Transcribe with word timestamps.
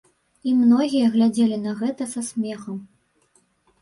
І 0.51 0.53
многія 0.61 1.11
глядзелі 1.15 1.57
на 1.67 1.75
гэта 1.81 2.03
са 2.15 2.21
смехам. 2.31 2.85